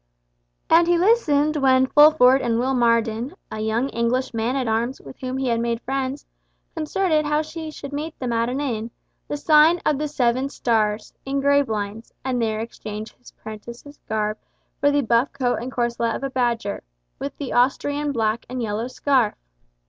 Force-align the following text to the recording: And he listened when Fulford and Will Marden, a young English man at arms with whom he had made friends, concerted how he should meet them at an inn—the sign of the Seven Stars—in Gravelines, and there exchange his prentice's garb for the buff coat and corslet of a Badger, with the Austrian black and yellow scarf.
And 0.67 0.87
he 0.87 0.97
listened 0.97 1.57
when 1.57 1.85
Fulford 1.85 2.41
and 2.41 2.57
Will 2.57 2.73
Marden, 2.73 3.35
a 3.51 3.59
young 3.59 3.87
English 3.89 4.33
man 4.33 4.55
at 4.55 4.67
arms 4.67 4.99
with 4.99 5.19
whom 5.19 5.37
he 5.37 5.47
had 5.49 5.59
made 5.59 5.79
friends, 5.83 6.25
concerted 6.75 7.23
how 7.23 7.43
he 7.43 7.69
should 7.69 7.93
meet 7.93 8.17
them 8.17 8.33
at 8.33 8.49
an 8.49 8.59
inn—the 8.59 9.37
sign 9.37 9.79
of 9.85 9.99
the 9.99 10.07
Seven 10.07 10.49
Stars—in 10.49 11.39
Gravelines, 11.39 12.11
and 12.25 12.41
there 12.41 12.61
exchange 12.61 13.13
his 13.17 13.29
prentice's 13.33 13.99
garb 14.09 14.39
for 14.79 14.89
the 14.89 15.01
buff 15.03 15.31
coat 15.33 15.59
and 15.61 15.71
corslet 15.71 16.15
of 16.15 16.23
a 16.23 16.31
Badger, 16.31 16.81
with 17.19 17.37
the 17.37 17.53
Austrian 17.53 18.11
black 18.11 18.47
and 18.49 18.59
yellow 18.59 18.87
scarf. 18.87 19.35